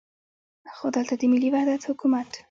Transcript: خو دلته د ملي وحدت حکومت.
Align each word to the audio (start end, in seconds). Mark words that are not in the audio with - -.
خو 0.75 0.85
دلته 0.95 1.13
د 1.19 1.23
ملي 1.31 1.49
وحدت 1.51 1.81
حکومت. 1.89 2.29